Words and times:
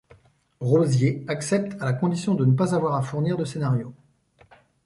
Rozier 0.61 1.23
accepte 1.27 1.79
à 1.79 1.85
la 1.85 1.93
condition 1.93 2.33
de 2.33 2.43
ne 2.43 2.53
pas 2.55 2.73
avoir 2.73 2.95
à 2.95 3.03
fournir 3.03 3.37
de 3.37 3.45
scénario. 3.45 3.93